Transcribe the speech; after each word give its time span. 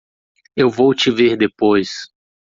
Eu 0.57 0.71
vou 0.71 0.95
te 0.95 1.11
ver 1.11 1.37
depois. 1.37 2.09